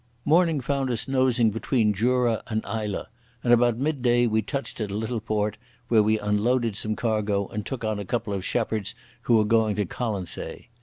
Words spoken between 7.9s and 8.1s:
a